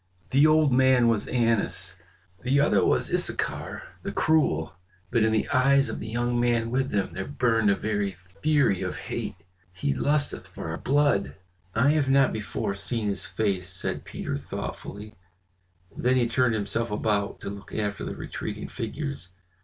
[0.31, 1.97] The old man was Annas,
[2.41, 4.73] the other was Issachar, the cruel;
[5.11, 8.81] but in the eyes of the young man with them there burned a very fury
[8.81, 9.35] of hate.
[9.71, 11.35] He lusteth for our blood."
[11.75, 15.13] "I have not before seen his face," said Peter thoughtfully;
[15.95, 19.29] then he turned himself about to look after the retreating figures.